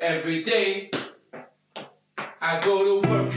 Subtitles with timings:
[0.00, 0.90] Every day,
[2.40, 3.32] I go to work.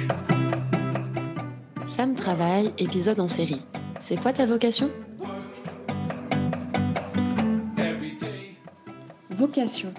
[1.95, 3.63] Sam travaille, épisode en série.
[3.99, 4.91] C'est quoi ta vocation?
[7.79, 8.55] Every day,
[9.31, 9.91] Vocation,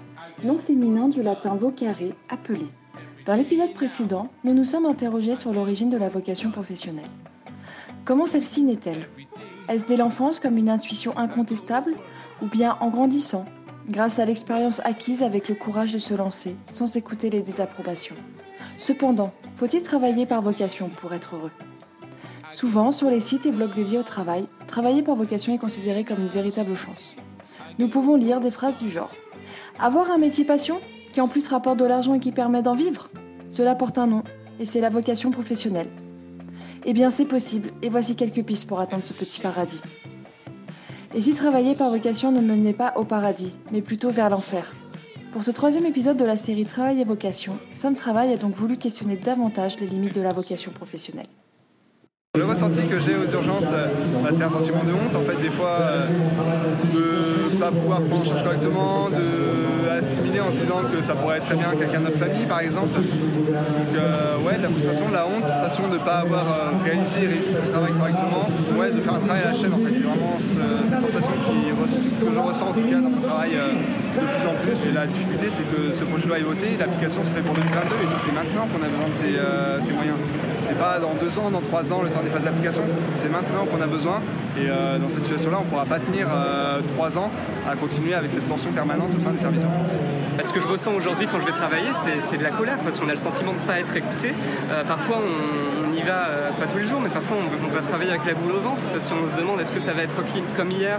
[0.44, 1.96] nom féminin du latin vocare,
[2.28, 2.66] appelé.
[3.26, 7.10] Dans l'épisode précédent, nous nous sommes interrogés sur l'origine de la vocation professionnelle.
[8.04, 9.08] Comment celle-ci naît-elle?
[9.68, 11.90] Est-ce dès l'enfance comme une intuition incontestable
[12.40, 13.46] ou bien en grandissant,
[13.88, 18.16] grâce à l'expérience acquise avec le courage de se lancer sans écouter les désapprobations
[18.78, 21.50] Cependant, faut-il travailler par vocation pour être heureux?
[22.50, 26.20] Souvent, sur les sites et blogs dédiés au travail, travailler par vocation est considéré comme
[26.20, 27.16] une véritable chance.
[27.78, 29.14] Nous pouvons lire des phrases du genre
[29.78, 30.80] Avoir un métier passion,
[31.12, 33.10] qui en plus rapporte de l'argent et qui permet d'en vivre
[33.50, 34.22] Cela porte un nom,
[34.60, 35.88] et c'est la vocation professionnelle.
[36.84, 39.80] Eh bien, c'est possible, et voici quelques pistes pour atteindre ce petit paradis.
[41.14, 44.72] Et si travailler par vocation ne menait pas au paradis, mais plutôt vers l'enfer?
[45.32, 48.78] Pour ce troisième épisode de la série Travail et vocation, Sam Travail a donc voulu
[48.78, 51.28] questionner davantage les limites de la vocation professionnelle.
[52.34, 53.88] Le ressenti que j'ai aux urgences, euh,
[54.24, 56.06] bah, c'est un sentiment de honte en fait des fois euh,
[56.90, 61.36] de pas pouvoir prendre en charge correctement, de assimiler en se disant que ça pourrait
[61.36, 62.94] être très bien quelqu'un de notre famille par exemple.
[62.96, 67.28] Donc euh, ouais, de la frustration, la honte, sensation de ne pas avoir réalisé et
[67.36, 68.48] réussi son travail correctement,
[68.80, 69.92] ouais, de faire un travail à la chaîne en fait.
[69.92, 74.24] C'est vraiment ce- cette sensation que je ressens en tout cas dans mon travail de
[74.24, 74.88] plus en plus.
[74.88, 77.52] Et la difficulté c'est que ce projet de loi est voté, l'application se fait pour
[77.52, 80.16] 2022 et nous c'est maintenant qu'on a besoin de ces moyens.
[80.64, 82.82] C'est pas dans deux ans, dans trois ans, le temps des phases d'application.
[83.16, 84.20] C'est maintenant qu'on a besoin.
[84.56, 87.30] Et euh, dans cette situation-là, on ne pourra pas tenir euh, trois ans
[87.68, 89.98] à continuer avec cette tension permanente au sein des services d'urgence.
[90.42, 93.08] Ce que je ressens aujourd'hui quand je vais travailler, c'est de la colère parce qu'on
[93.08, 94.32] a le sentiment de ne pas être écouté.
[94.70, 96.26] Euh, parfois, on, y va,
[96.58, 98.82] pas tous les jours, mais parfois on, on va travailler avec la boule au ventre
[98.92, 100.16] parce qu'on se demande est-ce que ça va être
[100.56, 100.98] comme hier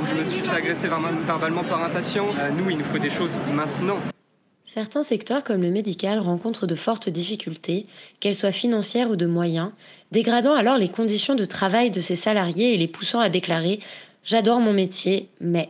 [0.00, 2.26] où je me suis fait agresser verba- verbalement par un patient?
[2.56, 3.96] Nous, il nous faut des choses maintenant.
[4.74, 7.84] Certains secteurs comme le médical rencontrent de fortes difficultés,
[8.20, 9.70] qu'elles soient financières ou de moyens,
[10.12, 13.74] dégradant alors les conditions de travail de ces salariés et les poussant à déclarer⁇
[14.24, 15.64] J'adore mon métier, mais⁇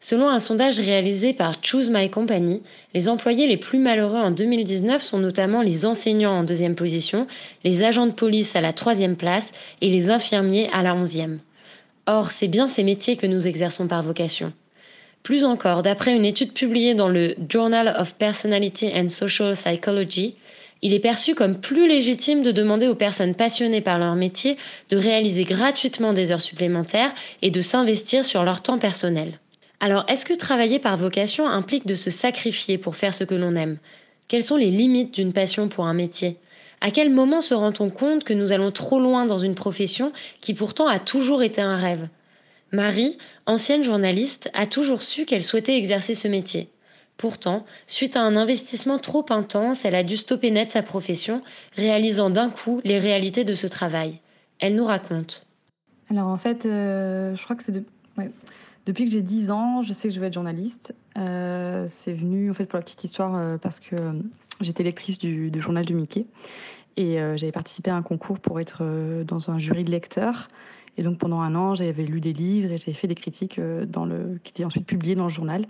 [0.00, 5.00] Selon un sondage réalisé par Choose My Company, les employés les plus malheureux en 2019
[5.00, 7.28] sont notamment les enseignants en deuxième position,
[7.62, 11.38] les agents de police à la troisième place et les infirmiers à la onzième.
[12.08, 14.52] Or, c'est bien ces métiers que nous exerçons par vocation.
[15.28, 20.36] Plus encore, d'après une étude publiée dans le Journal of Personality and Social Psychology,
[20.80, 24.56] il est perçu comme plus légitime de demander aux personnes passionnées par leur métier
[24.88, 27.12] de réaliser gratuitement des heures supplémentaires
[27.42, 29.38] et de s'investir sur leur temps personnel.
[29.80, 33.54] Alors, est-ce que travailler par vocation implique de se sacrifier pour faire ce que l'on
[33.54, 33.76] aime?
[34.28, 36.38] Quelles sont les limites d'une passion pour un métier?
[36.80, 40.54] À quel moment se rend-on compte que nous allons trop loin dans une profession qui
[40.54, 42.08] pourtant a toujours été un rêve?
[42.72, 46.68] Marie, ancienne journaliste, a toujours su qu'elle souhaitait exercer ce métier.
[47.16, 51.42] Pourtant, suite à un investissement trop intense, elle a dû stopper net sa profession,
[51.76, 54.20] réalisant d'un coup les réalités de ce travail.
[54.60, 55.44] Elle nous raconte.
[56.10, 57.82] Alors en fait, euh, je crois que c'est
[58.86, 60.94] depuis que j'ai 10 ans, je sais que je vais être journaliste.
[61.18, 63.96] Euh, c'est venu en fait pour la petite histoire euh, parce que
[64.60, 66.24] j'étais lectrice du, journal du Mickey
[66.96, 68.82] et j'avais participé à un concours pour être
[69.24, 70.48] dans un jury de lecteurs.
[70.98, 73.86] Et donc pendant un an, j'avais lu des livres et j'avais fait des critiques euh,
[73.86, 75.64] dans le, qui étaient ensuite publiées dans le journal.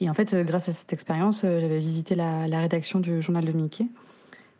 [0.00, 3.44] Et en fait, euh, grâce à cette expérience, euh, j'avais visité la, rédaction du journal
[3.44, 3.86] de Mickey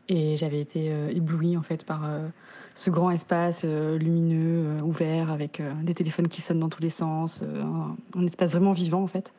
[0.09, 2.09] et j'avais été euh, éblouie en fait par
[2.75, 7.97] ce grand espace lumineux, ouvert, avec des téléphones qui sonnent dans tous les sens, un,
[8.19, 9.33] un espace vraiment vivant en fait.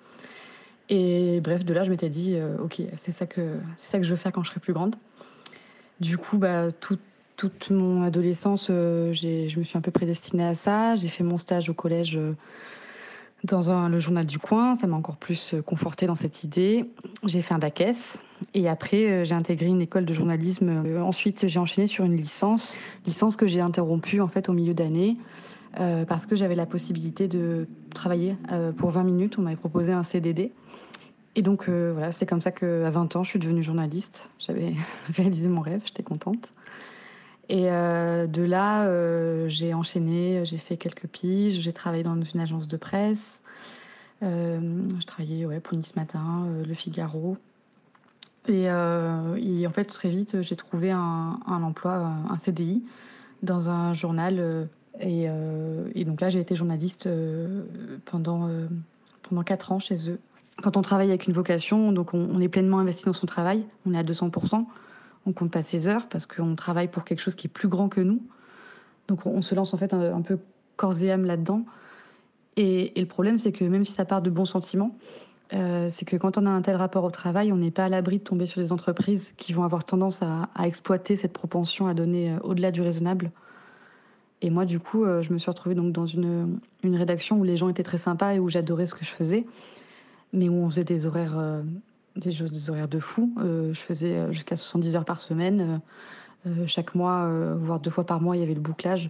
[0.90, 4.12] Et bref, de là, je m'étais dit, ok, c'est ça que c'est ça que je
[4.12, 4.96] veux faire quand je serai plus grande.
[6.00, 7.00] Du coup, bah, tout-
[7.50, 10.96] toute mon adolescence, euh, je me suis un peu prédestinée à ça.
[10.96, 12.34] J'ai fait mon stage au collège euh,
[13.44, 14.76] dans le journal du coin.
[14.76, 16.86] Ça m'a encore plus euh, confortée dans cette idée.
[17.26, 18.22] J'ai fait un bac S.
[18.54, 20.84] Et après, j'ai intégré une école de journalisme.
[21.02, 25.18] Ensuite, j'ai enchaîné sur une licence, licence que j'ai interrompue en fait au milieu d'année
[25.78, 28.36] parce que j'avais la possibilité de travailler
[28.76, 29.40] pour 20 minutes.
[29.40, 30.52] On m'avait proposé un CDD.
[31.36, 34.30] Et donc voilà, c'est comme ça qu'à 20 ans, je suis devenue journaliste.
[34.40, 34.74] J'avais
[35.16, 36.52] réalisé mon rêve, j'étais contente.
[37.50, 42.40] Et euh, de là, euh, j'ai enchaîné, j'ai fait quelques piges, j'ai travaillé dans une
[42.40, 43.42] agence de presse.
[44.22, 47.38] Euh, je travaillais ouais, pour Nice Matin, euh, Le Figaro.
[48.48, 51.94] Et, en fait, très vite, j'ai trouvé un, emploi,
[52.30, 52.84] un, CDI,
[53.42, 54.68] dans un journal.
[55.00, 55.30] et,
[56.04, 57.08] donc là, j'ai été journaliste
[58.04, 58.50] pendant,
[59.22, 60.20] pendant 4 ans chez eux.
[60.62, 63.64] Quand on travaille avec une vocation, donc on, on est pleinement investi dans son travail,
[63.86, 64.66] on est à 200%,
[65.26, 67.90] on compte pas ses heures parce qu'on travaille pour quelque chose qui est plus grand
[67.90, 68.22] que nous.
[69.08, 70.40] Donc on, se lance en fait un, peu
[70.76, 71.66] corps et âme là-dedans.
[72.56, 74.96] Et, le problème, c'est que même si ça part de bons sentiments,
[75.54, 77.90] euh, c'est que quand on a un tel rapport au travail, on n'est pas à
[77.90, 81.94] l'abri de tomber sur des entreprises qui vont avoir tendance à, exploiter cette propension à
[81.94, 83.32] donner euh, au-delà du raisonnable.
[84.42, 87.56] Et moi, du coup, euh, je me suis retrouvée dans une, une, rédaction où les
[87.56, 89.46] gens étaient très sympas et où j'adorais ce que je faisais,
[90.32, 91.38] mais où on faisait des horaires,
[92.16, 93.34] des, horaires de fou.
[93.38, 95.82] je faisais jusqu'à 70 heures par semaine.
[96.68, 99.10] chaque mois, voire deux fois par mois, il y avait le bouclage.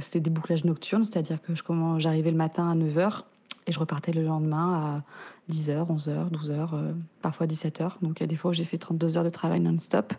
[0.00, 1.52] C'était des bouclages nocturnes, c'est-à-dire que
[1.98, 3.22] j'arrivais le matin à 9 h
[3.66, 7.92] et je repartais le lendemain à 10h, 11h, 12h, parfois 17h.
[8.02, 10.14] Donc il y a des fois où j'ai fait 32 heures de travail non-stop.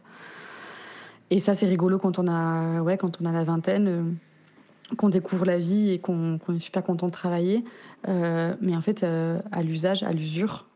[1.31, 5.07] Et ça, c'est rigolo quand on a, ouais, quand on a la vingtaine, euh, qu'on
[5.07, 7.63] découvre la vie et qu'on est super content de travailler.
[8.09, 10.67] Euh, mais en fait, euh, à l'usage, à l'usure,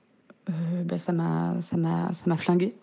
[0.86, 2.76] bah, ça m'a ça m'a flingué.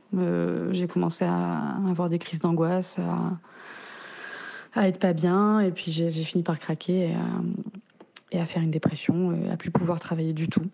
[0.73, 6.11] j'ai commencé à avoir des crises d'angoisse, à, à, être pas bien, et puis j'ai
[6.11, 7.11] fini par craquer.
[7.11, 7.17] Et,
[8.33, 10.65] et à faire une dépression, et à plus pouvoir travailler du tout.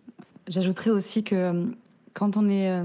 [0.47, 1.67] J'ajouterais aussi que euh,
[2.15, 2.85] quand on est, euh,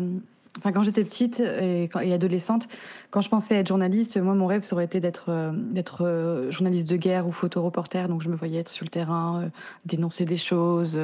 [0.57, 2.67] enfin quand j'étais petite et, adolescente,
[3.11, 6.89] quand je pensais être journaliste, moi mon rêve ça aurait été d'être euh, d'être journaliste
[6.89, 8.07] de guerre ou photoreporter.
[8.07, 9.49] Donc je me voyais être sur le terrain,
[9.85, 10.99] dénoncer des choses,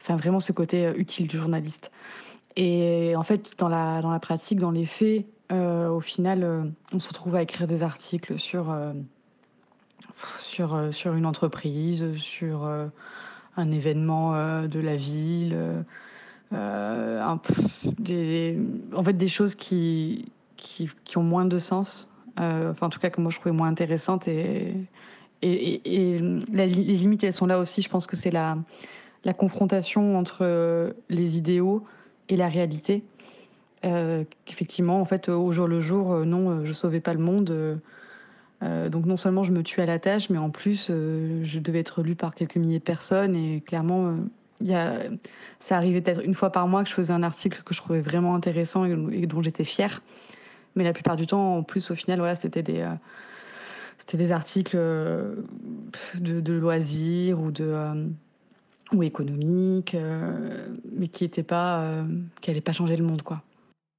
[0.00, 1.90] enfin vraiment ce côté utile du journaliste.
[2.56, 7.08] Et en fait dans la dans la pratique, dans les faits, au final, on se
[7.08, 8.74] retrouve à écrire des articles sur
[10.40, 12.86] sur, euh, sur une entreprise, sur euh,
[13.56, 15.84] un événement euh, de la ville,
[16.52, 17.40] un,
[17.98, 18.58] des,
[18.94, 23.20] en fait des choses qui, qui, ont moins de sens, enfin en tout cas que
[23.20, 24.74] moi je trouvais moins intéressantes et,
[25.42, 26.20] et,
[26.52, 28.56] les limites elles sont là aussi, je pense que c'est la,
[29.24, 31.84] la confrontation entre les idéaux
[32.28, 33.04] et la réalité.
[33.84, 37.80] Euh, Effectivement, en fait, au jour le jour, non, je sauvais pas le monde.
[38.62, 41.58] Euh, donc non seulement je me tuais à la tâche, mais en plus euh, je
[41.58, 44.14] devais être lu par quelques milliers de personnes et clairement euh,
[44.60, 45.18] il y
[45.60, 48.00] ça arrivait peut-être une fois par mois que je faisais un article que je trouvais
[48.00, 50.02] vraiment intéressant et, dont j'étais fière.
[50.74, 52.86] Mais la plupart du temps, en plus, au final, voilà, c'était des,
[53.98, 57.74] c'était des articles de, loisirs ou de
[58.92, 59.96] ou économiques,
[60.92, 62.04] mais qui pas,
[62.40, 63.42] qui n'allaient pas changer le monde, quoi.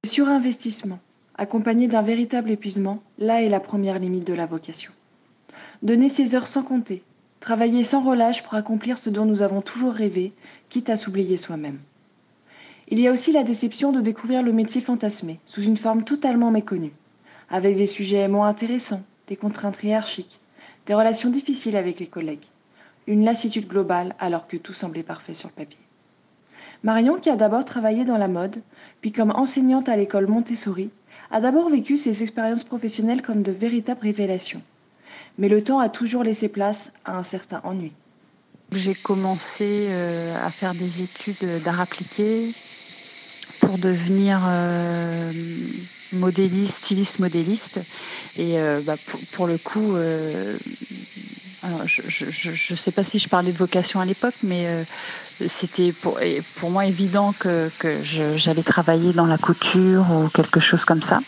[0.06, 1.00] Surinvestissement
[1.38, 4.92] accompagné d'un véritable épuisement, là est la première limite de la vocation.
[5.82, 7.02] Donner ses heures sans compter,
[7.40, 10.32] travailler sans relâche pour accomplir ce dont nous avons toujours rêvé,
[10.68, 11.78] quitte à s'oublier soi-même.
[12.88, 16.50] Il y a aussi la déception de découvrir le métier fantasmé, sous une forme totalement
[16.50, 16.92] méconnue,
[17.50, 20.40] avec des sujets moins intéressants, des contraintes hiérarchiques,
[20.86, 22.46] des relations difficiles avec les collègues,
[23.06, 25.80] une lassitude globale alors que tout semblait parfait sur le papier.
[26.82, 28.62] Marion, qui a d'abord travaillé dans la mode,
[29.00, 30.90] puis comme enseignante à l'école Montessori,
[31.30, 34.62] a d'abord vécu ses expériences professionnelles comme de véritables révélations.
[35.38, 37.92] Mais le temps a toujours laissé place à un certain ennui.
[38.74, 42.52] J'ai commencé euh, à faire des études d'art appliqué
[43.60, 45.32] pour devenir euh,
[46.14, 47.80] modéliste, styliste modéliste.
[48.36, 48.94] Et euh, bah,
[49.32, 49.96] pour, le coup,
[51.86, 54.66] je ne sais pas si je parlais de vocation à l'époque, mais
[55.48, 57.70] c'était pour, moi évident que
[58.36, 61.20] j'allais travailler dans la couture ou quelque chose comme ça.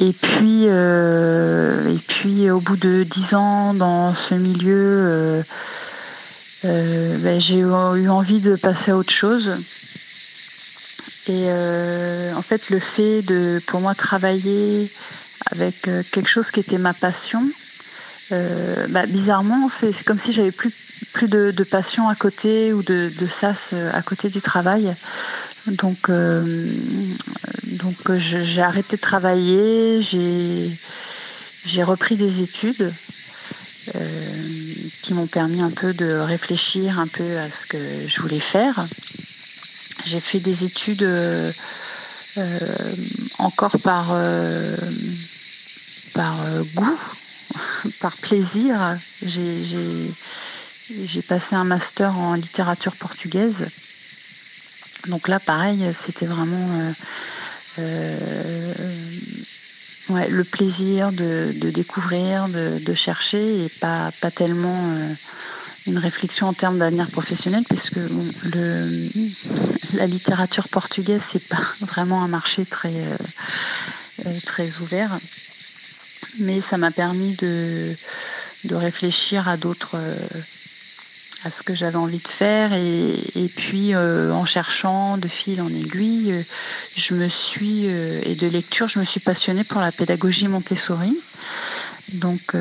[0.00, 5.42] Et puis, euh, et puis au bout de dix ans dans ce milieu, euh,
[6.64, 9.50] euh, ben, j'ai eu envie de passer à autre chose.
[11.28, 11.52] Et
[12.34, 14.90] en fait, le fait de, pour moi, travailler
[15.52, 17.42] avec quelque chose qui était ma passion,
[18.32, 20.72] euh, bah, bizarrement, c'est comme si j'avais plus,
[21.12, 24.94] plus de, passion à côté ou de, sas euh, à côté du travail.
[25.70, 26.72] Donc, euh,
[27.64, 32.92] donc j'ai arrêté de travailler, j'ai repris des études
[35.02, 38.84] qui m'ont permis un peu de réfléchir un peu à ce que je voulais faire.
[40.04, 41.08] J'ai fait des études
[43.38, 44.14] encore par
[46.74, 46.98] goût,
[48.00, 53.66] par plaisir, j'ai passé un master en littérature portugaise.
[55.08, 56.92] Donc là, pareil, c'était vraiment euh,
[57.78, 58.74] euh,
[60.28, 65.14] le plaisir de, découvrir, de, chercher et pas, tellement euh,
[65.86, 67.96] une réflexion en termes d'avenir professionnel, puisque
[69.94, 72.92] la littérature portugaise, c'est pas vraiment un marché très,
[74.80, 75.16] ouvert.
[76.40, 77.94] Mais ça m'a permis de,
[78.72, 79.96] réfléchir à d'autres
[81.44, 85.60] à ce que j'avais envie de faire et, et puis euh, en cherchant de fil
[85.62, 86.42] en aiguille euh,
[86.96, 91.16] je me suis et de lecture je me suis passionnée pour la pédagogie Montessori
[92.14, 92.56] donc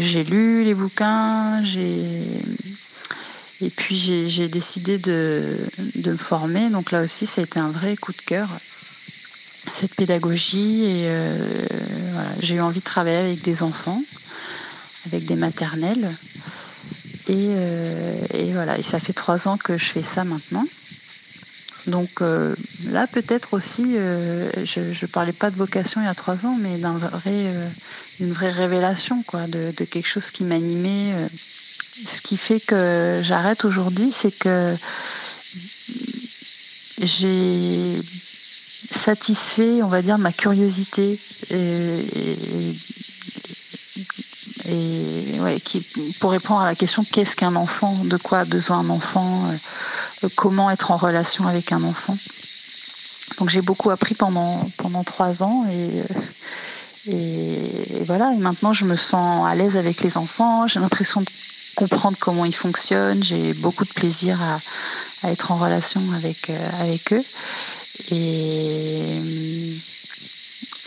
[0.00, 2.40] j'ai lu les bouquins j'ai
[3.60, 5.56] Et puis j'ai décidé de,
[6.06, 6.70] me former.
[6.70, 8.48] Donc là aussi, ça a été un vrai coup de cœur,
[9.70, 10.84] cette pédagogie.
[10.84, 11.66] Et euh,
[12.40, 14.00] j'ai eu envie de travailler avec des enfants,
[15.06, 16.08] avec des maternelles.
[17.28, 20.64] Et, euh, et, voilà, et ça fait trois ans que je fais ça maintenant.
[21.86, 22.54] Donc euh,
[22.90, 26.76] là, peut-être aussi, je ne parlais pas de vocation il y a trois ans, mais
[26.76, 27.52] d'une vrai,
[28.20, 31.14] vraie révélation, quoi, de, quelque chose qui m'animait
[32.06, 34.74] ce qui fait que j'arrête aujourd'hui, c'est que
[37.02, 38.00] j'ai
[38.90, 41.18] satisfait, on va dire, ma curiosité
[45.64, 45.80] qui,
[46.20, 49.42] pour répondre à la question qu'est-ce qu'un enfant, de quoi a besoin un enfant,
[50.24, 52.16] euh, comment être en relation avec un enfant?
[53.38, 58.32] Donc j'ai beaucoup appris pendant pendant trois ans et, et voilà.
[58.34, 60.66] Et maintenant je me sens à l'aise avec les enfants.
[60.66, 61.26] J'ai l'impression de
[61.78, 63.22] comprendre comment ils fonctionnent.
[63.22, 67.22] J'ai beaucoup de plaisir à, être en relation avec, euh, avec eux.
[68.10, 69.20] Et,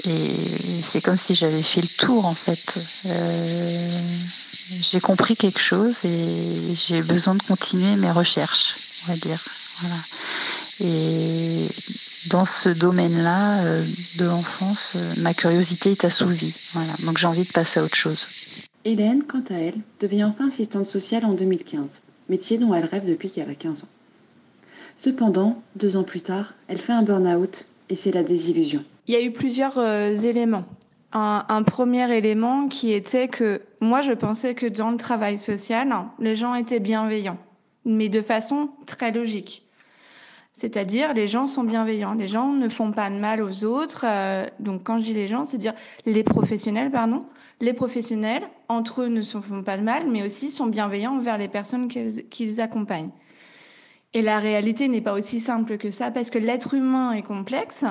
[0.05, 2.79] et c'est comme si j'avais fait le tour en fait.
[3.05, 3.91] Euh,
[4.79, 9.43] j'ai compris quelque chose et j'ai besoin de continuer mes recherches, on va dire.
[10.79, 11.67] Et
[12.29, 13.84] dans ce domaine-là euh,
[14.20, 16.55] de l'enfance, ma curiosité est assouvie.
[16.74, 16.93] Voilà.
[17.05, 18.27] Donc j'ai envie de passer à autre chose.
[18.84, 21.86] Hélène, quant à elle, devient enfin assistante sociale en 2015,
[22.29, 23.89] métier dont elle rêve depuis qu'elle a 15 ans.
[24.98, 28.83] Cependant, deux ans plus tard, elle fait un burn-out et c'est la désillusion.
[29.07, 30.63] Il y a eu plusieurs euh, éléments.
[31.13, 36.38] Un, premier élément qui était que moi je pensais que dans le travail social, les
[36.38, 37.38] gens étaient bienveillants,
[37.83, 39.67] mais de façon très logique.
[40.53, 44.05] C'est-à-dire, les gens sont bienveillants, les gens ne font pas de mal aux autres.
[44.07, 45.74] Euh, donc, quand je dis les gens, c'est dire
[46.05, 47.21] les professionnels, pardon.
[47.60, 51.38] Les professionnels, entre eux, ne se font pas de mal, mais aussi sont bienveillants envers
[51.38, 53.12] les personnes qu'ils accompagnent.
[54.13, 57.86] Et la réalité n'est pas aussi simple que ça parce que l'être humain est complexe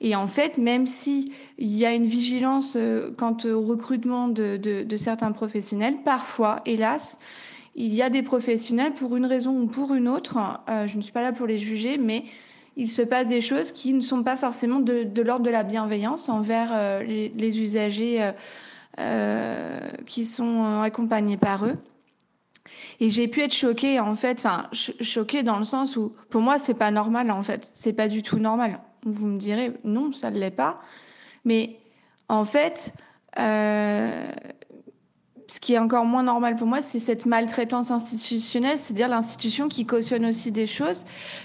[0.00, 1.26] et en fait, même si
[1.58, 6.62] il y a une vigilance euh, quant au recrutement de, de, de certains professionnels, parfois,
[6.64, 7.18] hélas,
[7.76, 11.02] il y a des professionnels, pour une raison ou pour une autre, euh, je ne
[11.02, 12.24] suis pas là pour les juger, mais
[12.76, 16.30] il se passe des choses qui ne sont pas forcément de, l'ordre de la bienveillance
[16.30, 18.32] envers euh, les, usagers
[18.98, 21.74] euh, qui sont accompagnés par eux.
[23.00, 26.58] Et j'ai pu être choquée, en fait, enfin, choquée dans le sens où, pour moi,
[26.58, 27.70] c'est pas normal, en fait.
[27.74, 28.80] C'est pas du tout normal.
[29.04, 30.80] Vous me direz, non, ça ne l'est pas.
[31.44, 31.78] Mais,
[32.28, 32.92] en fait,
[35.48, 39.86] ce qui est encore moins normal pour moi, c'est cette maltraitance institutionnelle, c'est-à-dire l'institution qui
[39.86, 41.04] cautionne aussi des choses,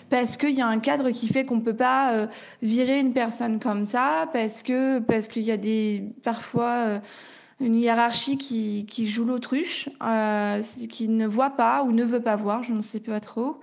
[0.10, 2.28] parce qu'il y a un cadre qui fait qu'on ne peut pas euh,
[2.62, 7.00] virer une personne comme ça, parce que parce qu'il y a des parfois euh,
[7.62, 12.64] une hiérarchie qui, joue l'autruche, euh, qui ne voit pas ou ne veut pas voir,
[12.64, 13.60] je ne sais pas trop.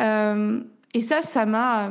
[0.00, 0.60] Euh,
[0.94, 1.90] et ça, ça m'a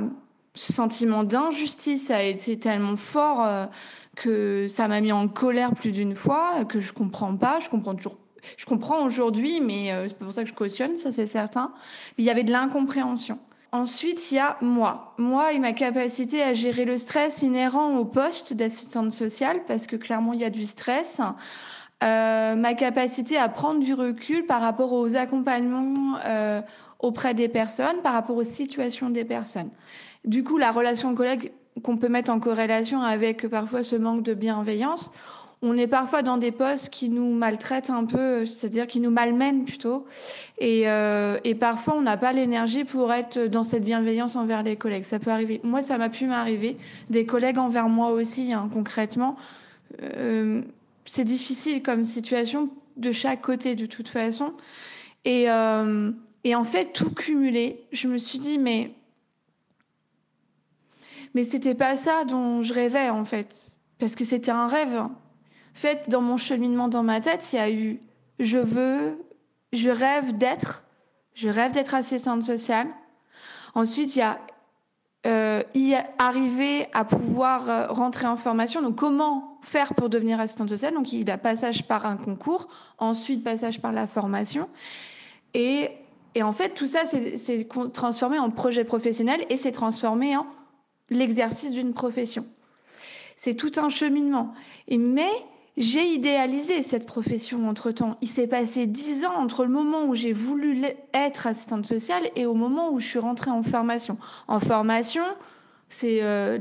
[0.56, 3.70] ce sentiment d'injustice a été tellement fort
[4.16, 7.94] que ça m'a mis en colère plus d'une fois, que je comprends pas, je comprends
[7.94, 8.18] toujours
[8.58, 11.74] je comprends aujourd'hui, mais euh, c'est pour ça que je cautionne, ça c'est certain.
[12.18, 13.40] il y avait de l'incompréhension.
[13.76, 15.14] Ensuite, il y a moi.
[15.18, 19.98] Moi et ma capacité à gérer le stress inhérent au poste d'assistante sociale, parce que
[19.98, 21.20] clairement, il y a du stress.
[22.02, 26.62] Euh, ma capacité à prendre du recul par rapport aux accompagnements euh,
[27.00, 29.72] auprès des personnes, par rapport aux situations des personnes.
[30.24, 31.52] Du coup, la relation collègue
[31.84, 35.12] qu'on peut mettre en corrélation avec parfois ce manque de bienveillance.
[35.68, 39.66] On est parfois dans des postes qui nous maltraitent un peu, c'est-à-dire qui nous malmènent
[39.66, 40.06] plutôt.
[40.60, 44.76] Et, euh, et parfois, on n'a pas l'énergie pour être dans cette bienveillance envers les
[44.76, 45.02] collègues.
[45.02, 45.62] Ça peut arriver.
[45.64, 46.78] Moi, ça m'a pu m'arriver.
[47.10, 49.38] Des collègues envers moi aussi, hein, concrètement.
[50.04, 50.62] Euh,
[51.06, 54.54] c'est difficile comme situation de chaque côté, de toute façon.
[55.26, 56.12] Et, euh,
[56.44, 58.92] et en fait, tout cumulé, je me suis dit, mais
[61.34, 63.72] mais c'était pas ça dont je rêvais, en fait.
[63.98, 65.02] Parce que c'était un rêve.
[65.76, 68.00] Fait, dans mon cheminement dans ma tête, il y a eu
[68.40, 69.20] je veux,
[69.74, 70.86] je rêve d'être,
[71.34, 72.88] je rêve d'être assistante sociale.
[73.74, 74.40] Ensuite, il y a
[75.28, 78.82] euh, y arriver à pouvoir euh, rentrer en formation.
[78.82, 80.94] Donc, comment faire pour devenir assistante sociale?
[80.94, 84.70] Donc, il y a passage par un concours, ensuite passage par la formation.
[85.54, 85.90] Et,
[86.36, 90.48] et en fait, tout ça, c'est transformé en projet professionnel et c'est transformé en
[91.10, 92.46] l'exercice d'une profession.
[93.36, 94.54] C'est tout un cheminement.
[94.88, 95.32] Et mais
[95.78, 98.18] j'ai idéalisé cette profession entre-temps.
[98.22, 100.82] Il s'est passé dix ans entre le moment où j'ai voulu
[101.14, 104.18] être assistante sociale et au moment où je suis rentrée en formation.
[104.48, 105.24] En formation,
[105.90, 106.60] c'est euh,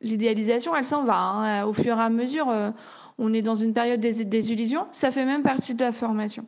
[0.00, 1.18] l'idéalisation, elle s'en va.
[1.18, 1.64] Hein.
[1.64, 2.70] Au fur et à mesure, euh,
[3.18, 4.86] on est dans une période des, des illusions.
[4.92, 6.46] Ça fait même partie de la formation.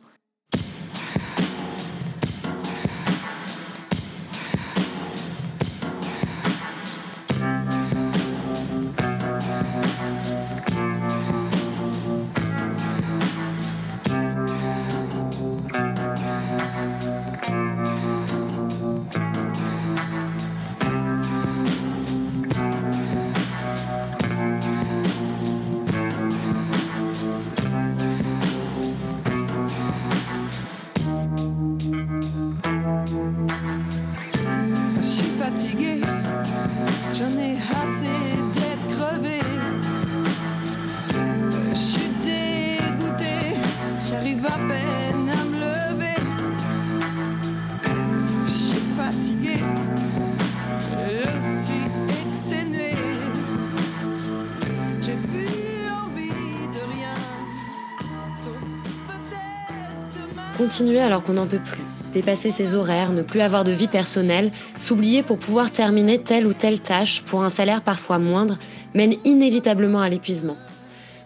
[60.79, 61.81] Continuer alors qu'on n'en peut plus.
[62.13, 66.53] Dépasser ses horaires, ne plus avoir de vie personnelle, s'oublier pour pouvoir terminer telle ou
[66.53, 68.55] telle tâche pour un salaire parfois moindre,
[68.93, 70.55] mène inévitablement à l'épuisement.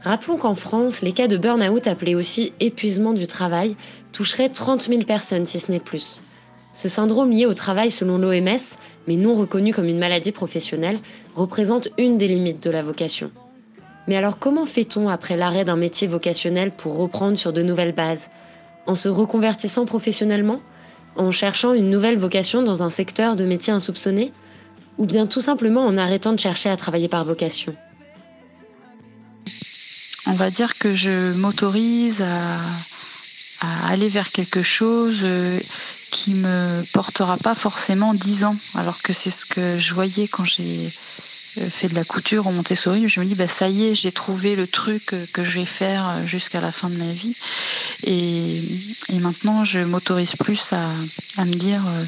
[0.02, 3.76] Rappelons qu'en France, les cas de burn-out, appelés aussi épuisement du travail,
[4.12, 6.24] toucheraient 30 000 personnes, si ce n'est plus.
[6.74, 8.58] Ce syndrome lié au travail selon l'OMS,
[9.08, 11.00] mais non reconnu comme une maladie professionnelle,
[11.36, 13.30] représente une des limites de la vocation.
[14.08, 18.28] Mais alors comment fait-on après l'arrêt d'un métier vocationnel pour reprendre sur de nouvelles bases?
[18.86, 20.62] En se reconvertissant professionnellement
[21.16, 24.32] En cherchant une nouvelle vocation dans un secteur de métier insoupçonné
[24.98, 27.76] Ou bien tout simplement en arrêtant de chercher à travailler par vocation.
[30.28, 32.56] On va dire que je m'autorise à,
[33.62, 35.60] à aller vers quelque chose euh,
[36.12, 40.46] qui me portera pas forcément 10 ans, alors que c'est ce que je voyais quand
[40.46, 40.88] j'ai
[41.70, 43.08] fait de la couture au Montessori.
[43.08, 45.66] Je me dis, bah, ça y est, j'ai trouvé le truc euh, que je vais
[45.66, 47.36] faire euh, jusqu'à la fin de ma vie.
[48.04, 48.60] Et,
[49.22, 50.90] maintenant, je m'autorise plus à,
[51.38, 52.06] à me dire, euh,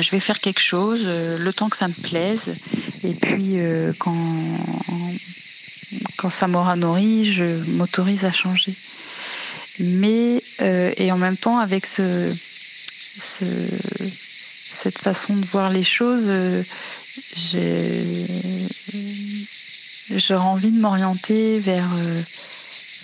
[0.00, 2.54] je vais faire quelque chose, euh, le temps que ça me plaise.
[3.02, 4.42] Et puis, euh, quand,
[6.16, 8.74] quand ça m'aura nourri, je m'autorise à changer.
[9.80, 12.32] Mais, euh, et en même temps, avec ce,
[13.18, 13.44] ce,
[14.82, 16.62] cette façon de voir les choses, euh,
[20.16, 22.22] j'aurais envie de m'orienter vers, euh,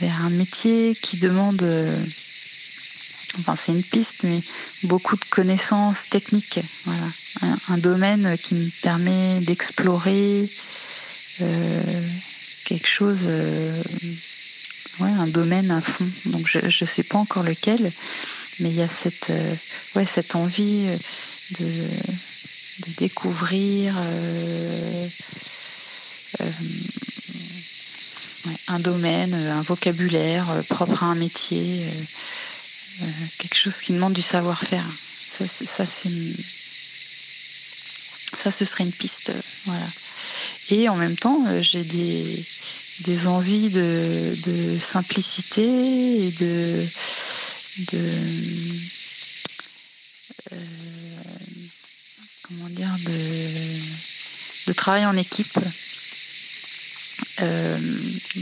[0.01, 2.05] vers un métier qui demande, euh,
[3.39, 4.41] enfin c'est une piste, mais
[4.85, 6.61] beaucoup de connaissances techniques.
[6.85, 7.07] Voilà.
[7.69, 10.49] Un, domaine qui me permet d'explorer
[11.43, 12.03] euh,
[12.65, 13.27] quelque chose,
[15.01, 16.09] ouais, un domaine à fond.
[16.27, 17.93] Donc je ne sais pas encore lequel,
[18.61, 19.31] mais il y a cette,
[19.95, 20.87] ouais, cette envie
[21.61, 21.67] de,
[22.79, 25.09] de découvrir euh,
[26.41, 26.51] euh,
[28.69, 31.87] un domaine, un vocabulaire euh, propre à un métier,
[33.39, 34.85] quelque chose qui demande du savoir-faire.
[35.31, 35.87] Ça, ça,
[38.35, 39.33] ça, ce serait une piste.
[40.71, 42.45] Et en même temps, j'ai des,
[43.01, 45.63] des envies de, simplicité
[46.27, 46.87] et de,
[52.49, 52.95] comment dire
[54.67, 55.59] de, travail en équipe.
[57.41, 57.79] Euh,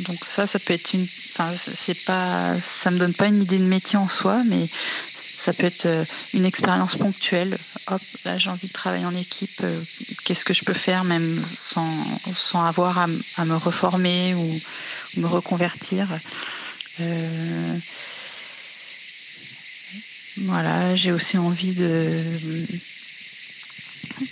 [0.06, 3.58] donc ça, ça peut être une, enfin c'est pas, ça me donne pas une idée
[3.58, 7.56] de métier en soi, mais ça peut être euh, une expérience ponctuelle.
[7.88, 9.60] Hop, là j'ai envie de travailler en équipe.
[9.62, 9.80] euh,
[10.24, 14.60] Qu'est-ce que je peux faire même sans, sans avoir à, me reformer ou,
[15.16, 16.08] me reconvertir.
[20.38, 22.10] Voilà, j'ai aussi envie de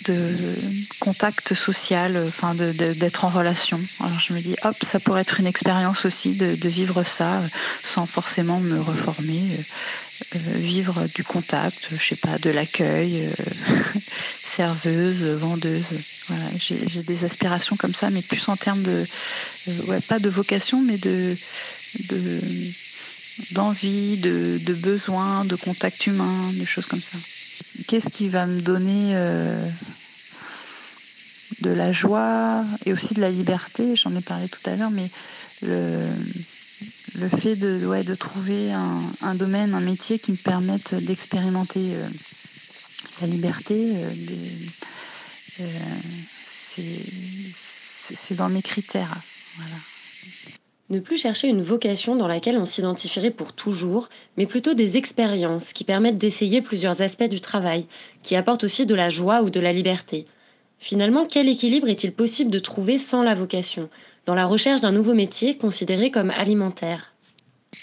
[0.05, 0.55] de
[1.01, 3.81] contact social, enfin d'être en relation.
[4.01, 7.49] Alors je me dis, hop, ça pourrait être une expérience aussi de, vivre ça euh,
[7.83, 13.29] sans forcément me reformer, euh, euh, vivre du contact, je sais pas, de l'accueil,
[14.45, 15.89] serveuse, vendeuse.
[16.57, 19.07] J'ai des aspirations comme ça, mais plus en termes de,
[20.07, 21.37] pas de vocation, mais de
[21.99, 22.73] de-
[23.51, 27.19] d'envie, de, de besoin, de contact humain, des choses comme ça.
[27.89, 29.69] Qu'est-ce qui va me donner euh,
[31.61, 35.09] de la joie et aussi de la liberté J'en ai parlé tout à l'heure, mais
[35.63, 36.07] le,
[37.19, 41.95] le fait de, ouais, de trouver un, un domaine, un métier qui me permette d'expérimenter
[41.95, 42.09] euh,
[43.21, 45.69] la liberté, euh,
[47.65, 49.15] c'est dans mes critères.
[49.57, 49.77] Voilà.
[50.93, 55.73] Ne plus chercher une vocation dans laquelle on s'identifierait pour toujours, mais plutôt des expériences
[55.73, 57.87] qui permettent d'essayer plusieurs aspects du travail,
[58.23, 60.27] qui apportent aussi de la joie ou de la liberté.
[60.79, 63.89] Finalement, quel équilibre est-il possible de trouver sans la vocation,
[64.27, 67.15] dans la recherche d'un nouveau métier considéré comme alimentaire?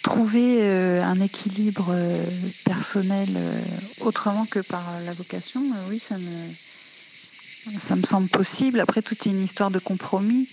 [0.04, 2.24] Trouver euh, un équilibre euh,
[2.64, 8.80] personnel euh, autrement que par la vocation, oui, ça me, ça me semble possible.
[8.80, 10.48] Après, tout est une histoire de compromis.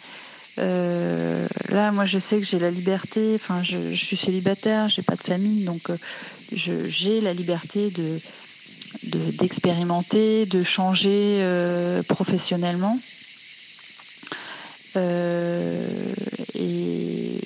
[0.59, 3.33] Euh, là, moi, je sais que j'ai la liberté.
[3.35, 5.97] Enfin, je, suis célibataire, j'ai pas de famille, donc euh,
[6.53, 8.19] j'ai la liberté de
[9.03, 12.99] de- d'expérimenter, de, changer euh, professionnellement.
[16.55, 17.40] Et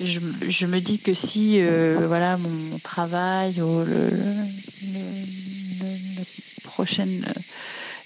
[0.00, 4.10] je, me dis que si voilà mon travail ou le,
[6.62, 7.24] prochaine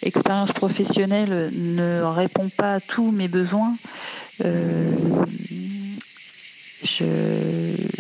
[0.03, 3.75] expérience professionnelle ne répond pas à tous mes besoins,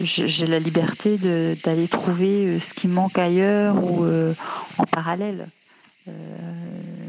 [0.04, 1.18] j'ai la liberté
[1.64, 5.46] d'aller trouver ce qui manque ailleurs ou en parallèle.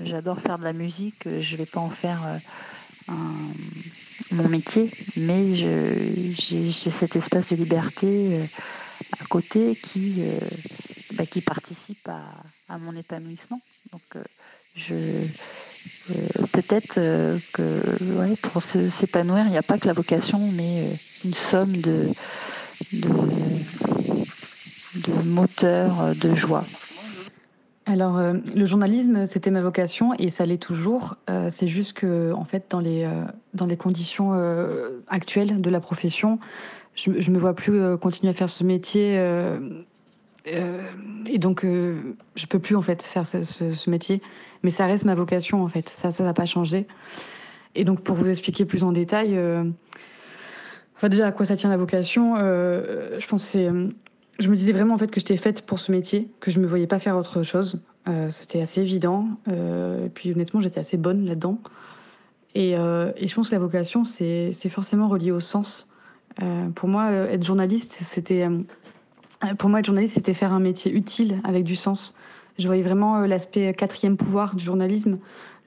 [0.05, 2.19] J'adore faire de la musique, je ne vais pas en faire
[4.31, 8.39] mon métier, mais j'ai cet espace de liberté
[9.19, 10.23] à côté qui,
[11.15, 12.09] bah, participe
[12.69, 13.61] à, mon épanouissement.
[14.75, 14.95] Je
[16.53, 16.95] peut-être
[17.53, 20.85] que ouais, pour s'épanouir, il n'y a pas que la vocation, mais
[21.25, 22.07] une somme de,
[22.93, 23.09] de,
[25.27, 26.63] moteurs de joie.
[27.89, 31.15] Alors, euh, le journalisme, c'était ma vocation et ça l'est toujours.
[31.29, 33.23] Euh, c'est juste que, en fait, dans les, euh,
[33.55, 34.33] dans les conditions
[35.07, 36.39] actuelles de la profession,
[36.95, 39.17] je ne me vois plus continuer à faire ce métier.
[40.45, 44.21] Et donc, je peux plus, en fait, faire ce, métier.
[44.63, 45.89] Mais ça reste ma vocation, en fait.
[45.89, 46.87] Ça, ça va pas changer.
[47.75, 49.39] Et donc, pour vous expliquer plus en détail,
[50.95, 53.69] enfin, déjà, à quoi ça tient la vocation Je pense c'est
[54.39, 56.65] je me disais vraiment en fait que j'étais faite pour ce métier, que je me
[56.65, 57.81] voyais pas faire autre chose.
[58.07, 59.27] Euh, c'était assez évident.
[59.49, 61.59] Euh, et puis honnêtement, j'étais assez bonne là-dedans.
[62.55, 65.91] Et, euh, et, je pense que la vocation, c'est forcément relié au sens.
[66.75, 68.47] pour moi, être journaliste, c'était
[69.57, 72.15] pour moi être journaliste, c'était faire un métier utile avec du sens.
[72.57, 75.17] Je voyais vraiment l'aspect quatrième pouvoir du journalisme,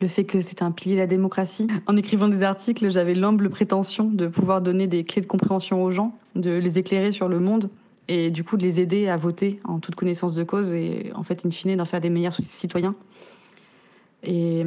[0.00, 1.68] le fait que c'était un pilier de la démocratie.
[1.86, 5.90] En écrivant des articles, j'avais l'humble prétention de pouvoir donner des clés de compréhension aux
[5.90, 7.70] gens, de les éclairer sur le monde
[8.08, 11.22] et du coup de les aider à voter en toute connaissance de cause et en
[11.22, 12.94] fait, in fine, d'en faire des meilleurs citoyens.
[14.24, 14.66] Et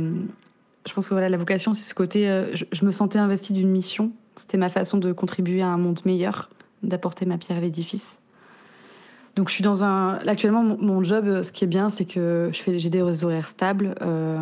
[0.87, 3.69] je pense que voilà, la vocation, c'est ce côté, euh, je, me sentais investie d'une
[3.69, 4.11] mission.
[4.35, 6.49] C'était ma façon de contribuer à un monde meilleur,
[6.83, 8.19] d'apporter ma pierre à l'édifice.
[9.35, 10.15] Donc je suis dans un.
[10.27, 13.95] Actuellement, mon, job, ce qui est bien, c'est que je fais, j'ai des horaires stables,
[14.01, 14.39] euh,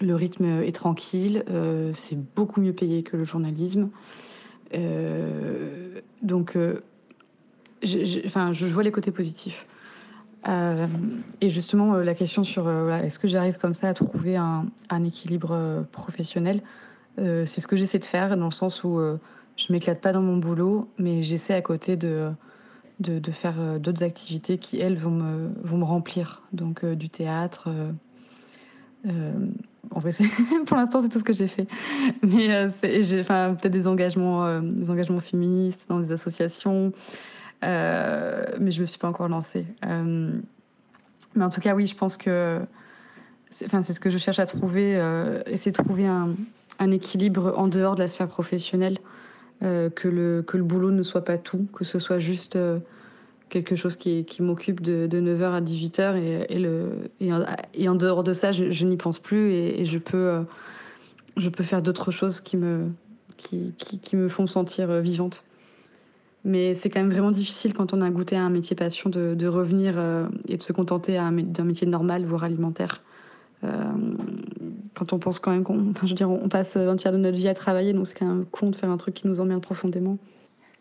[0.00, 3.90] le rythme est tranquille, euh, c'est beaucoup mieux payé que le journalisme.
[6.22, 6.56] donc
[8.26, 9.66] enfin, je vois les côtés positifs.
[10.48, 10.86] Euh,
[11.40, 14.66] et justement, euh, la question sur euh, est-ce que j'arrive comme ça à trouver un,
[14.90, 16.62] un équilibre professionnel,
[17.16, 19.00] c'est ce que j'essaie de faire dans le sens où
[19.56, 22.28] je m'éclate pas dans mon boulot, mais j'essaie à côté de,
[23.00, 26.42] de, faire d'autres activités qui, elles, vont me, vont me remplir.
[26.52, 27.68] Donc du théâtre.
[29.06, 30.12] en vrai,
[30.66, 31.66] pour l'instant, c'est tout ce que j'ai fait.
[32.22, 32.70] Mais
[33.02, 36.92] j'ai peut-être des engagements, des engagements féministes dans des associations.
[37.64, 39.66] Euh, mais je ne me suis pas encore lancée.
[39.86, 40.32] Euh,
[41.34, 42.60] mais en tout cas, oui, je pense que
[43.50, 46.34] c'est ce que je cherche à trouver, euh, essayer de trouver un,
[46.78, 48.98] un, équilibre en dehors de la sphère professionnelle,
[49.60, 52.58] que, le, que le boulot ne soit pas tout, que ce soit juste
[53.48, 57.94] quelque chose qui, qui m'occupe de, de, 9h à 18h et, et, le, et, en,
[57.94, 60.44] dehors de ça, je, n'y pense plus et, je, peux,
[61.36, 62.90] je peux faire d'autres choses qui me,
[63.36, 65.44] qui, qui, me font sentir vivante.
[66.44, 69.34] Mais c'est quand même vraiment difficile quand on a goûté à un métier passion de,
[69.34, 73.02] de revenir euh, et de se contenter d'un métier normal, voire alimentaire.
[75.04, 77.18] Quand on pense quand même qu'on enfin, je veux dire, on passe un tiers de
[77.18, 79.38] notre vie à travailler, donc c'est quand même con de faire un truc qui nous
[79.38, 80.16] emmerde profondément.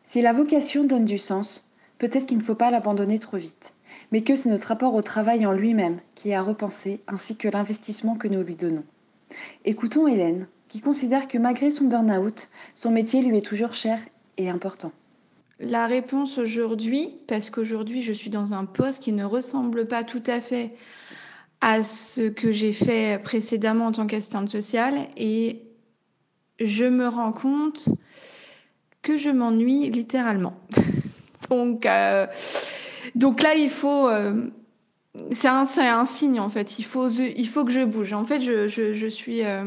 [0.05, 3.73] Si la vocation donne du sens, peut-être qu'il ne faut pas l'abandonner trop vite,
[4.13, 7.49] mais que c'est notre rapport au travail en lui-même qui est à repenser, ainsi que
[7.49, 8.85] l'investissement que nous lui donnons.
[9.65, 13.99] Écoutons Hélène, qui considère que malgré son burn-out, son métier lui est toujours cher
[14.37, 14.93] et important.
[15.59, 20.23] La réponse aujourd'hui, parce qu'aujourd'hui je suis dans un poste qui ne ressemble pas tout
[20.27, 20.71] à fait
[21.63, 25.61] à ce que j'ai fait précédemment en tant qu'assistante sociale, et
[26.59, 27.87] je me rends compte
[29.01, 30.55] que je m'ennuie littéralement.
[31.49, 32.27] donc, euh,
[33.15, 34.09] donc là, il faut...
[34.09, 34.49] Euh,
[35.31, 36.79] c'est un, un, signe en fait.
[36.79, 38.11] Il faut, il faut que je bouge.
[38.11, 39.63] En fait, je, je, je suis, euh,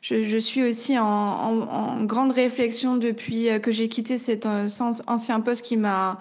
[0.00, 6.20] je, suis aussi en, grande réflexion depuis que j'ai quitté cet ancien poste qui m'a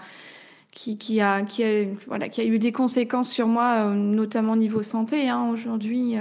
[0.73, 4.81] qui, a, qui, a, voilà, qui a eu des conséquences sur moi, euh, notamment niveau
[4.81, 5.29] santé.
[5.29, 5.49] Hein.
[5.51, 6.15] Aujourd'hui,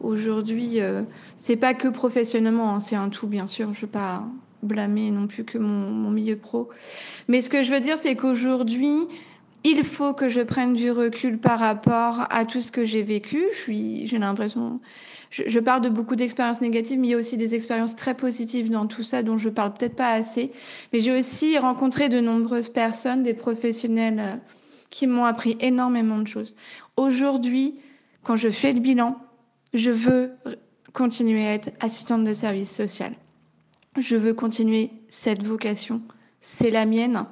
[0.00, 0.80] aujourd'hui
[1.36, 3.72] c'est pas que professionnellement, hein, c'est un tout, bien sûr.
[3.74, 4.24] Je veux pas
[4.62, 6.68] blâmer non plus que mon, mon milieu pro.
[7.28, 9.06] Mais ce que je veux dire, c'est qu'aujourd'hui,
[9.68, 13.46] il faut que je prenne du recul par rapport à tout ce que j'ai vécu.
[13.50, 14.78] Je j'ai l'impression,
[15.30, 18.70] je, parle de beaucoup d'expériences négatives, mais il y a aussi des expériences très positives
[18.70, 20.52] dans tout ça dont je parle peut-être pas assez.
[20.92, 24.36] Mais j'ai aussi rencontré de nombreuses personnes, des professionnels euh,
[24.88, 26.54] qui m'ont appris énormément de choses.
[26.96, 27.74] Aujourd'hui,
[28.22, 29.18] quand je fais le bilan,
[29.74, 30.30] je veux
[30.92, 33.14] continuer à être assistante de service social.
[33.98, 36.02] Je veux continuer cette vocation.
[36.40, 37.26] C'est la mienne.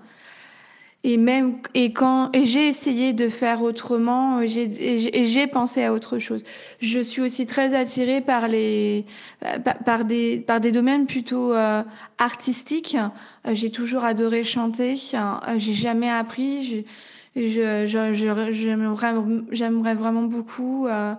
[1.07, 5.93] Et même et quand et j'ai essayé de faire autrement et j'ai j'ai- pensé à
[5.93, 6.43] autre chose.
[6.81, 9.05] Je suis aussi très attirée par les
[9.45, 11.83] euh, par, des par des domaines plutôt euh,
[12.17, 12.97] artistiques.
[13.47, 14.97] Euh, j'ai toujours adoré chanter.
[15.13, 16.65] Euh, j'ai jamais appris.
[16.65, 16.77] Je
[17.37, 19.15] je- je- j'aimerais
[19.53, 20.87] j'aimerais vraiment beaucoup.
[20.87, 21.15] euh,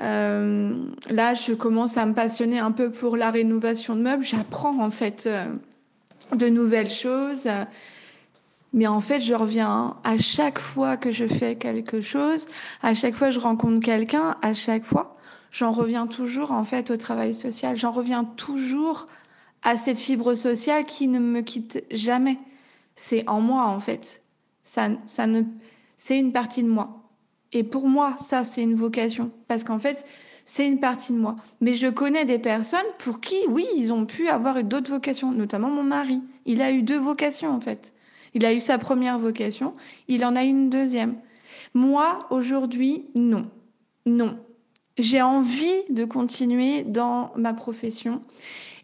[0.00, 0.72] euh,
[1.10, 4.24] là, je commence à me passionner un peu pour la rénovation de meubles.
[4.24, 5.46] J'apprends en fait euh,
[6.36, 7.48] de nouvelles choses.
[8.74, 12.48] Mais en fait, je reviens à chaque fois que je fais quelque chose,
[12.82, 15.16] à chaque fois que je rencontre quelqu'un, à chaque fois,
[15.52, 17.76] j'en reviens toujours en fait au travail social.
[17.76, 19.06] J'en reviens toujours
[19.62, 22.36] à cette fibre sociale qui ne me quitte jamais.
[22.96, 24.22] C'est en moi en fait.
[24.64, 25.42] Ça, ça ne,
[25.96, 27.04] c'est une partie de moi.
[27.52, 29.30] Et pour moi, ça, c'est une vocation.
[29.46, 30.04] Parce qu'en fait,
[30.44, 31.36] c'est une partie de moi.
[31.60, 35.70] Mais je connais des personnes pour qui, oui, ils ont pu avoir d'autres vocations, notamment
[35.70, 36.20] mon mari.
[36.44, 37.94] Il a eu deux vocations, en fait.
[38.34, 39.72] Il a eu sa première vocation,
[40.08, 41.16] il en a une deuxième.
[41.72, 43.46] Moi, aujourd'hui, non.
[44.06, 44.38] Non.
[44.98, 48.22] J'ai envie de continuer dans ma profession.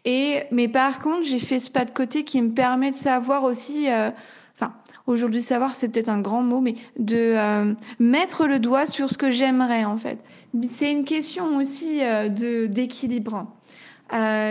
[0.03, 3.43] Et, mais par contre, j'ai fait ce pas de côté qui me permet de savoir
[3.43, 4.09] aussi, euh,
[4.55, 4.73] enfin,
[5.05, 9.17] aujourd'hui savoir c'est peut-être un grand mot, mais de euh, mettre le doigt sur ce
[9.17, 10.17] que j'aimerais en fait.
[10.63, 13.47] C'est une question aussi euh, de d'équilibre.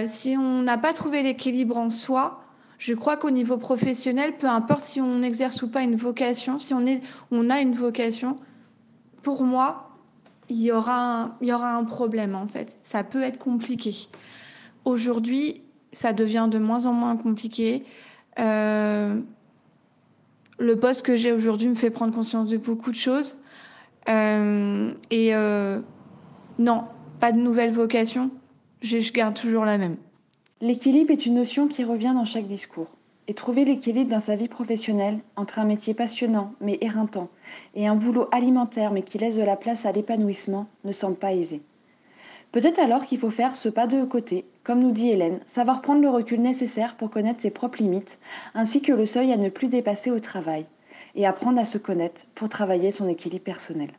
[0.06, 2.40] Si on n'a pas trouvé l'équilibre en soi,
[2.80, 6.72] je crois qu'au niveau professionnel, peu importe si on exerce ou pas une vocation, si
[6.72, 8.36] on, a une vocation,
[9.22, 9.90] pour moi,
[10.48, 12.78] il y, aura un, problème en fait.
[12.82, 13.94] Ça peut être compliqué.
[14.86, 15.60] Aujourd'hui,
[15.92, 17.84] ça devient de moins en moins compliqué.
[18.38, 19.20] Euh,
[20.58, 23.36] le poste que j'ai aujourd'hui me fait prendre conscience de beaucoup de choses.
[24.08, 25.80] Euh, et euh,
[26.58, 26.84] non,
[27.20, 28.30] pas de nouvelle vocation.
[28.80, 29.98] Je garde toujours la même.
[30.62, 32.90] L'équilibre est une notion qui revient dans chaque discours.
[33.28, 37.30] Et trouver l'équilibre dans sa vie professionnelle, entre un métier passionnant mais éreintant
[37.74, 41.32] et un boulot alimentaire mais qui laisse de la place à l'épanouissement, ne semble pas
[41.32, 41.62] aisé.
[42.52, 46.02] Peut-être alors qu'il faut faire ce pas de côté, comme nous dit Hélène, savoir prendre
[46.02, 48.18] le recul nécessaire pour connaître ses propres limites,
[48.54, 50.66] ainsi que le seuil à ne plus dépasser au travail,
[51.14, 53.92] et apprendre à se connaître pour travailler son équilibre personnel.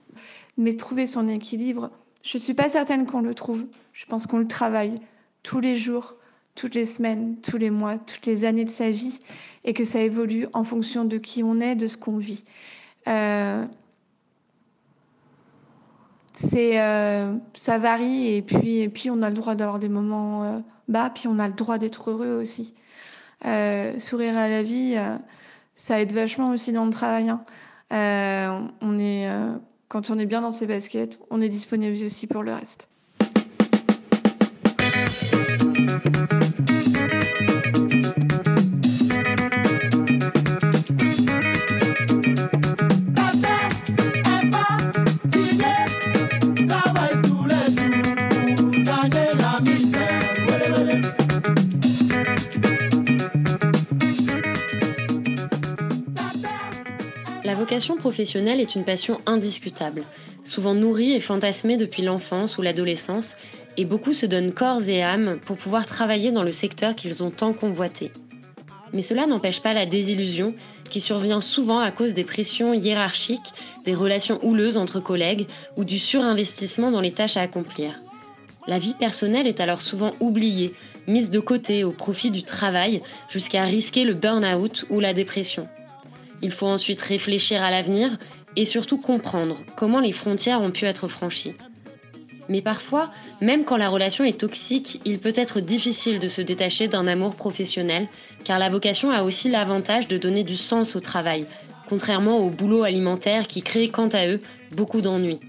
[0.57, 1.89] Mais trouver son équilibre,
[2.23, 3.65] je ne suis pas certaine qu'on le trouve.
[3.93, 4.99] Je pense qu'on le travaille
[5.41, 6.17] tous les jours,
[6.55, 9.19] toutes les semaines, tous les mois, toutes les années de sa vie,
[9.63, 12.43] et que ça évolue en fonction de qui on est, de ce qu'on vit.
[13.07, 13.65] Euh,
[16.33, 20.43] c'est euh, ça varie et puis et puis on a le droit d'avoir des moments
[20.43, 22.73] euh, bas puis on a le droit d'être heureux aussi
[23.43, 24.95] Euh, sourire à la vie
[25.73, 27.43] ça aide vachement aussi dans le travail hein.
[28.81, 29.27] On est
[29.87, 32.87] quand on est bien dans ses baskets on est disponible aussi pour le reste
[57.71, 60.03] vocation professionnelle est une passion indiscutable,
[60.43, 63.37] souvent nourrie et fantasmée depuis l'enfance ou l'adolescence,
[63.77, 67.31] et beaucoup se donnent corps et âme pour pouvoir travailler dans le secteur qu'ils ont
[67.31, 68.11] tant convoité.
[68.93, 70.53] Mais cela n'empêche pas la désillusion
[70.89, 73.53] qui survient souvent à cause des pressions hiérarchiques,
[73.85, 77.99] des relations houleuses entre collègues ou du surinvestissement dans les tâches à accomplir.
[78.67, 80.73] La vie personnelle est alors souvent oubliée,
[81.07, 85.67] mise de côté au profit du travail, jusqu'à risquer le burn-out ou la dépression.
[86.41, 88.17] Il faut ensuite réfléchir à l'avenir
[88.55, 91.55] et surtout comprendre comment les frontières ont pu être franchies.
[92.51, 93.09] Mais parfois,
[93.39, 97.35] même quand la relation est toxique, il peut être difficile de se détacher d'un amour
[97.35, 98.09] professionnel,
[98.43, 101.45] car la vocation a aussi l'avantage de donner du sens au travail,
[101.87, 104.41] contrairement au boulot alimentaire qui crée quant à eux
[104.75, 105.39] beaucoup d'ennuis.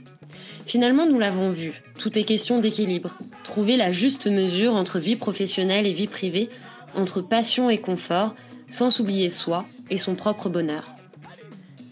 [0.65, 3.19] Finalement, nous l'avons vu, tout est question d'équilibre.
[3.43, 6.51] Trouver la juste mesure entre vie professionnelle et vie privée,
[6.95, 8.37] entre passion et confort,
[8.71, 10.85] sans s'oublier soi et son propre bonheur.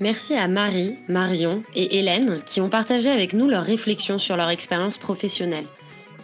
[0.01, 4.49] Merci à Marie, Marion et Hélène qui ont partagé avec nous leurs réflexions sur leur
[4.49, 5.67] expérience professionnelle.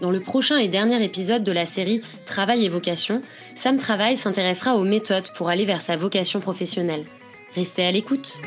[0.00, 3.20] Dans le prochain et dernier épisode de la série Travail et vocation,
[3.56, 7.04] Sam Travail s'intéressera aux méthodes pour aller vers sa vocation professionnelle.
[7.54, 8.38] Restez à l'écoute.